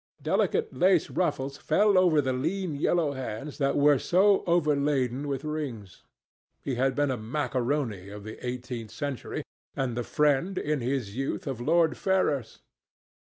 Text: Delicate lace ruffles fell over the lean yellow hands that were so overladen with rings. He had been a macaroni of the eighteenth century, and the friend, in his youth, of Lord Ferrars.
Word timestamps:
Delicate 0.23 0.73
lace 0.75 1.11
ruffles 1.11 1.57
fell 1.59 1.95
over 1.95 2.21
the 2.21 2.33
lean 2.33 2.73
yellow 2.73 3.11
hands 3.11 3.59
that 3.59 3.75
were 3.77 3.99
so 3.99 4.43
overladen 4.47 5.27
with 5.27 5.43
rings. 5.43 6.05
He 6.63 6.73
had 6.73 6.95
been 6.95 7.11
a 7.11 7.17
macaroni 7.17 8.09
of 8.09 8.23
the 8.23 8.43
eighteenth 8.43 8.89
century, 8.89 9.43
and 9.75 9.95
the 9.95 10.03
friend, 10.03 10.57
in 10.57 10.81
his 10.81 11.15
youth, 11.15 11.45
of 11.45 11.61
Lord 11.61 11.97
Ferrars. 11.97 12.63